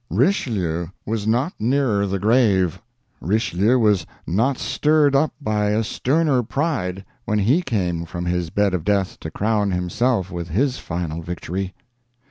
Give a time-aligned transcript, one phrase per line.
[0.09, 2.81] Richelieu was not nearer the grave,
[3.19, 8.73] Richelieu was not stirred up by a sterner pride, when he came from his bed
[8.73, 11.75] of death to crown himself with his final victory.